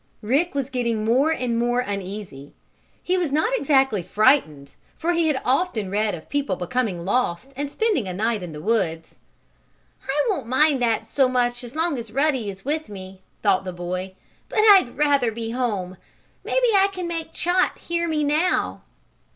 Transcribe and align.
Rick 0.23 0.55
was 0.55 0.71
getting 0.71 1.05
more 1.05 1.29
and 1.29 1.59
more 1.59 1.81
uneasy. 1.81 2.55
He 3.03 3.19
was 3.19 3.31
not 3.31 3.55
exactly 3.55 4.01
frightened, 4.01 4.75
for 4.97 5.13
he 5.13 5.27
had 5.27 5.39
often 5.45 5.91
read 5.91 6.15
of 6.15 6.27
people 6.27 6.55
becoming 6.55 7.05
lost 7.05 7.53
and 7.55 7.69
spending 7.69 8.07
a 8.07 8.13
night 8.15 8.41
in 8.41 8.51
the 8.51 8.61
woods. 8.63 9.19
"I 10.07 10.25
won't 10.27 10.47
mind 10.47 10.81
that 10.81 11.05
so 11.05 11.27
much 11.29 11.63
as 11.63 11.75
long 11.75 11.99
as 11.99 12.11
Ruddy 12.11 12.49
is 12.49 12.65
with 12.65 12.89
me," 12.89 13.21
thought 13.43 13.63
the 13.63 13.71
boy. 13.73 14.15
"But 14.49 14.61
I'd 14.71 14.97
rather 14.97 15.31
be 15.31 15.51
home. 15.51 15.97
Maybe 16.43 16.69
I 16.75 16.87
can 16.91 17.07
make 17.07 17.31
Chot 17.31 17.77
hear 17.77 18.07
me 18.07 18.23
now!" 18.23 18.81